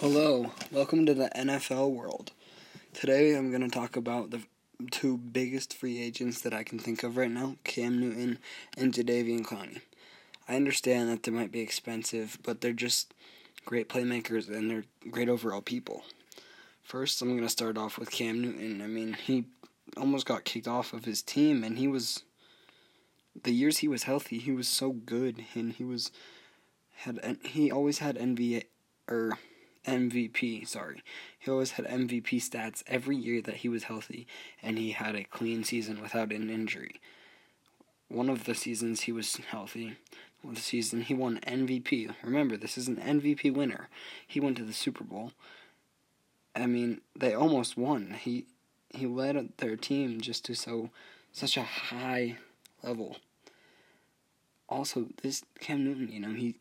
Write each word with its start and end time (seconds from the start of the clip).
Hello, 0.00 0.52
welcome 0.70 1.06
to 1.06 1.12
the 1.12 1.28
NFL 1.34 1.90
world. 1.90 2.30
Today 2.94 3.34
I'm 3.34 3.50
going 3.50 3.68
to 3.68 3.68
talk 3.68 3.96
about 3.96 4.30
the 4.30 4.42
two 4.92 5.18
biggest 5.18 5.74
free 5.74 6.00
agents 6.00 6.40
that 6.42 6.54
I 6.54 6.62
can 6.62 6.78
think 6.78 7.02
of 7.02 7.16
right 7.16 7.28
now 7.28 7.56
Cam 7.64 7.98
Newton 7.98 8.38
and 8.76 8.94
Jadeveon 8.94 9.42
Clowney. 9.44 9.80
I 10.48 10.54
understand 10.54 11.08
that 11.08 11.24
they 11.24 11.32
might 11.32 11.50
be 11.50 11.58
expensive, 11.58 12.38
but 12.44 12.60
they're 12.60 12.72
just 12.72 13.12
great 13.64 13.88
playmakers 13.88 14.48
and 14.48 14.70
they're 14.70 14.84
great 15.10 15.28
overall 15.28 15.62
people. 15.62 16.04
First, 16.80 17.20
I'm 17.20 17.30
going 17.30 17.42
to 17.42 17.48
start 17.48 17.76
off 17.76 17.98
with 17.98 18.12
Cam 18.12 18.40
Newton. 18.40 18.80
I 18.80 18.86
mean, 18.86 19.14
he 19.14 19.46
almost 19.96 20.26
got 20.26 20.44
kicked 20.44 20.68
off 20.68 20.92
of 20.92 21.06
his 21.06 21.22
team, 21.22 21.64
and 21.64 21.76
he 21.76 21.88
was. 21.88 22.22
The 23.42 23.52
years 23.52 23.78
he 23.78 23.88
was 23.88 24.04
healthy, 24.04 24.38
he 24.38 24.52
was 24.52 24.68
so 24.68 24.92
good, 24.92 25.44
and 25.56 25.72
he 25.72 25.82
was 25.82 26.12
had 26.98 27.38
he 27.42 27.72
always 27.72 27.98
had 27.98 28.16
NBA 28.16 28.62
or 29.08 29.38
MVP, 29.86 30.66
sorry. 30.66 31.02
He 31.38 31.50
always 31.50 31.72
had 31.72 31.86
MVP 31.86 32.36
stats 32.36 32.82
every 32.86 33.16
year 33.16 33.40
that 33.42 33.56
he 33.56 33.68
was 33.68 33.84
healthy, 33.84 34.26
and 34.62 34.78
he 34.78 34.92
had 34.92 35.14
a 35.14 35.24
clean 35.24 35.64
season 35.64 36.00
without 36.00 36.32
an 36.32 36.50
injury. 36.50 37.00
One 38.08 38.28
of 38.28 38.44
the 38.44 38.54
seasons 38.54 39.02
he 39.02 39.12
was 39.12 39.36
healthy, 39.36 39.96
one 40.42 40.54
the 40.54 40.60
season 40.60 41.02
he 41.02 41.14
won 41.14 41.40
MVP. 41.46 42.14
Remember, 42.22 42.56
this 42.56 42.78
is 42.78 42.88
an 42.88 42.96
MVP 42.96 43.52
winner. 43.52 43.88
He 44.26 44.40
went 44.40 44.56
to 44.58 44.64
the 44.64 44.72
Super 44.72 45.04
Bowl. 45.04 45.32
I 46.54 46.66
mean, 46.66 47.00
they 47.16 47.34
almost 47.34 47.76
won. 47.76 48.16
He 48.20 48.46
he 48.90 49.06
led 49.06 49.50
their 49.58 49.76
team 49.76 50.20
just 50.20 50.44
to 50.46 50.54
so 50.54 50.90
such 51.32 51.56
a 51.56 51.62
high 51.62 52.36
level. 52.82 53.16
Also, 54.68 55.08
this 55.22 55.44
Cam 55.60 55.84
Newton, 55.84 56.10
you 56.10 56.20
know, 56.20 56.34
he 56.34 56.56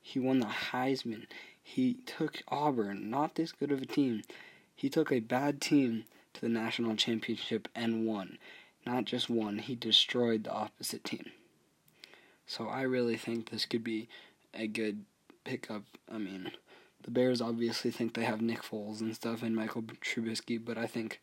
he 0.00 0.18
won 0.18 0.40
the 0.40 0.46
Heisman. 0.46 1.26
He 1.66 1.94
took 2.06 2.42
Auburn, 2.48 3.10
not 3.10 3.34
this 3.34 3.50
good 3.50 3.72
of 3.72 3.82
a 3.82 3.86
team. 3.86 4.22
He 4.76 4.90
took 4.90 5.10
a 5.10 5.20
bad 5.20 5.60
team 5.60 6.04
to 6.34 6.40
the 6.42 6.48
national 6.48 6.94
championship 6.94 7.68
and 7.74 8.06
won. 8.06 8.38
Not 8.86 9.06
just 9.06 9.30
won, 9.30 9.58
he 9.58 9.74
destroyed 9.74 10.44
the 10.44 10.52
opposite 10.52 11.02
team. 11.02 11.32
So 12.46 12.68
I 12.68 12.82
really 12.82 13.16
think 13.16 13.48
this 13.48 13.64
could 13.64 13.82
be 13.82 14.08
a 14.52 14.66
good 14.66 15.04
pickup. 15.44 15.84
I 16.12 16.18
mean, 16.18 16.52
the 17.02 17.10
Bears 17.10 17.40
obviously 17.40 17.90
think 17.90 18.12
they 18.12 18.24
have 18.24 18.42
Nick 18.42 18.62
Foles 18.62 19.00
and 19.00 19.16
stuff 19.16 19.42
and 19.42 19.56
Michael 19.56 19.82
Trubisky, 19.82 20.62
but 20.62 20.76
I 20.76 20.86
think 20.86 21.20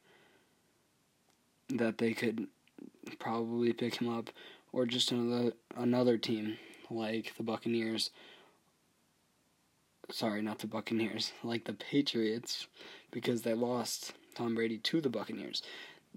that 1.69 1.99
they 1.99 2.13
could 2.13 2.47
probably 3.19 3.73
pick 3.73 4.01
him 4.01 4.09
up 4.09 4.31
or 4.73 4.85
just 4.85 5.11
another 5.11 5.53
another 5.77 6.17
team 6.17 6.57
like 6.89 7.35
the 7.37 7.43
Buccaneers 7.43 8.09
sorry, 10.11 10.41
not 10.41 10.59
the 10.59 10.67
Buccaneers, 10.67 11.33
like 11.43 11.65
the 11.65 11.73
Patriots, 11.73 12.67
because 13.11 13.41
they 13.41 13.53
lost 13.53 14.13
Tom 14.35 14.55
Brady 14.55 14.77
to 14.77 15.01
the 15.01 15.09
Buccaneers. 15.09 15.63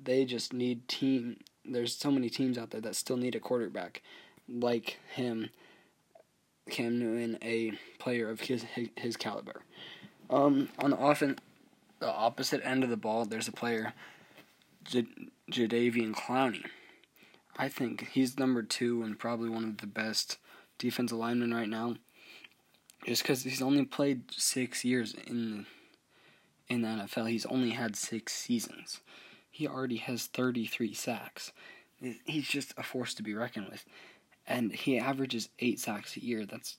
They 0.02 0.24
just 0.24 0.52
need 0.52 0.88
team. 0.88 1.38
There's 1.64 1.96
so 1.96 2.10
many 2.10 2.28
teams 2.28 2.58
out 2.58 2.70
there 2.70 2.80
that 2.80 2.96
still 2.96 3.16
need 3.16 3.34
a 3.34 3.40
quarterback, 3.40 4.02
like 4.48 4.98
him, 5.14 5.50
Cam 6.68 6.98
Newton, 6.98 7.38
a 7.42 7.72
player 7.98 8.28
of 8.28 8.40
his 8.40 8.64
his 8.96 9.16
caliber. 9.16 9.62
Um, 10.30 10.68
on 10.78 10.90
the 10.90 10.98
offense, 10.98 11.38
the 12.00 12.10
opposite 12.10 12.60
end 12.64 12.82
of 12.82 12.90
the 12.90 12.96
ball, 12.96 13.24
there's 13.24 13.48
a 13.48 13.52
player, 13.52 13.92
J- 14.84 15.06
Jadeveon 15.50 16.14
Clowney. 16.14 16.64
I 17.56 17.68
think 17.68 18.08
he's 18.08 18.38
number 18.38 18.62
two 18.62 19.02
and 19.02 19.18
probably 19.18 19.48
one 19.48 19.64
of 19.64 19.78
the 19.78 19.86
best 19.86 20.38
defensive 20.76 21.18
linemen 21.18 21.54
right 21.54 21.68
now 21.68 21.96
just 23.04 23.22
because 23.22 23.42
he's 23.42 23.62
only 23.62 23.84
played 23.84 24.22
six 24.30 24.84
years 24.84 25.14
in 25.26 25.66
in 26.68 26.80
the 26.82 26.88
NFL, 26.88 27.30
he's 27.30 27.46
only 27.46 27.70
had 27.70 27.94
six 27.94 28.32
seasons. 28.32 29.00
He 29.50 29.68
already 29.68 29.98
has 29.98 30.26
33 30.26 30.94
sacks. 30.94 31.52
He's 32.24 32.48
just 32.48 32.72
a 32.78 32.82
force 32.82 33.12
to 33.14 33.22
be 33.22 33.34
reckoned 33.34 33.68
with, 33.70 33.84
and 34.46 34.72
he 34.72 34.98
averages 34.98 35.50
eight 35.58 35.78
sacks 35.78 36.16
a 36.16 36.24
year. 36.24 36.46
That's, 36.46 36.78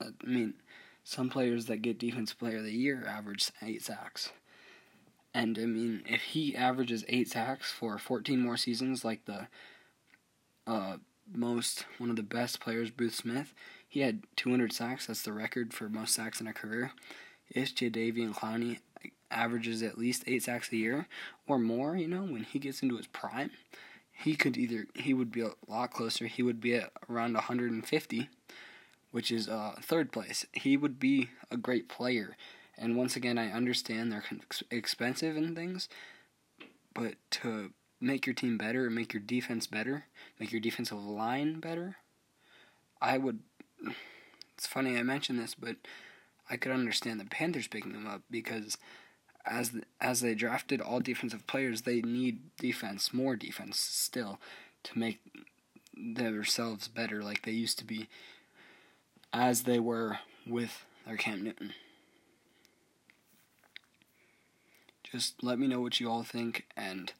I 0.00 0.10
mean, 0.24 0.54
some 1.02 1.30
players 1.30 1.66
that 1.66 1.82
get 1.82 1.98
Defensive 1.98 2.38
Player 2.38 2.58
of 2.58 2.64
the 2.64 2.72
Year 2.72 3.04
average 3.06 3.50
eight 3.62 3.82
sacks. 3.82 4.30
And 5.32 5.58
I 5.58 5.66
mean, 5.66 6.02
if 6.06 6.22
he 6.22 6.56
averages 6.56 7.04
eight 7.08 7.28
sacks 7.28 7.70
for 7.70 7.98
14 7.98 8.40
more 8.40 8.56
seasons, 8.56 9.04
like 9.04 9.24
the 9.24 9.48
uh, 10.66 10.96
most 11.32 11.86
one 11.98 12.10
of 12.10 12.16
the 12.16 12.22
best 12.22 12.60
players, 12.60 12.90
Bruce 12.90 13.16
Smith, 13.16 13.54
he 13.88 14.00
had 14.00 14.24
200 14.36 14.72
sacks. 14.72 15.06
That's 15.06 15.22
the 15.22 15.32
record 15.32 15.72
for 15.72 15.88
most 15.88 16.14
sacks 16.14 16.40
in 16.40 16.46
a 16.46 16.52
career. 16.52 16.92
If 17.48 17.74
Jadeveon 17.74 18.34
Clowney 18.34 18.78
averages 19.30 19.82
at 19.82 19.98
least 19.98 20.24
eight 20.26 20.42
sacks 20.42 20.72
a 20.72 20.76
year 20.76 21.08
or 21.46 21.58
more, 21.58 21.96
you 21.96 22.08
know, 22.08 22.22
when 22.22 22.44
he 22.44 22.58
gets 22.58 22.82
into 22.82 22.96
his 22.96 23.06
prime, 23.06 23.50
he 24.12 24.34
could 24.34 24.56
either 24.56 24.86
he 24.94 25.14
would 25.14 25.30
be 25.30 25.42
a 25.42 25.52
lot 25.68 25.92
closer. 25.92 26.26
He 26.26 26.42
would 26.42 26.60
be 26.60 26.74
at 26.74 26.90
around 27.08 27.34
150, 27.34 28.28
which 29.10 29.30
is 29.30 29.48
uh, 29.48 29.74
third 29.80 30.12
place. 30.12 30.46
He 30.52 30.76
would 30.76 30.98
be 30.98 31.30
a 31.50 31.56
great 31.56 31.88
player. 31.88 32.36
And 32.78 32.96
once 32.96 33.16
again, 33.16 33.38
I 33.38 33.50
understand 33.52 34.12
they're 34.12 34.24
expensive 34.70 35.36
and 35.36 35.56
things, 35.56 35.88
but 36.94 37.14
to 37.32 37.72
make 38.00 38.26
your 38.26 38.34
team 38.34 38.58
better, 38.58 38.90
make 38.90 39.12
your 39.12 39.22
defense 39.22 39.66
better, 39.66 40.04
make 40.38 40.52
your 40.52 40.60
defensive 40.60 41.02
line 41.02 41.60
better, 41.60 41.96
I 43.00 43.18
would 43.18 43.40
it's 44.56 44.66
funny 44.66 44.96
I 44.96 45.02
mentioned 45.02 45.38
this, 45.38 45.54
but 45.54 45.76
I 46.48 46.56
could 46.56 46.72
understand 46.72 47.20
the 47.20 47.24
Panthers 47.26 47.68
picking 47.68 47.92
them 47.92 48.06
up 48.06 48.22
because 48.30 48.78
as 49.44 49.72
as 50.00 50.20
they 50.20 50.34
drafted 50.34 50.80
all 50.80 51.00
defensive 51.00 51.46
players, 51.46 51.82
they 51.82 52.00
need 52.00 52.40
defense, 52.58 53.12
more 53.12 53.36
defense 53.36 53.78
still, 53.78 54.40
to 54.84 54.98
make 54.98 55.20
themselves 55.94 56.88
better 56.88 57.22
like 57.22 57.42
they 57.42 57.52
used 57.52 57.78
to 57.78 57.84
be, 57.84 58.08
as 59.32 59.62
they 59.62 59.78
were 59.78 60.18
with 60.46 60.84
their 61.06 61.16
Cam 61.16 61.42
Newton. 61.42 61.72
Just 65.04 65.42
let 65.42 65.58
me 65.58 65.68
know 65.68 65.80
what 65.80 66.00
you 66.00 66.10
all 66.10 66.24
think, 66.24 66.66
and 66.76 67.12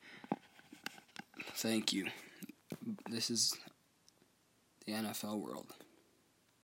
thank 1.57 1.93
you. 1.93 2.07
This 3.11 3.31
is 3.31 3.55
the 4.87 4.93
NFL 4.93 5.41
world. 5.41 5.73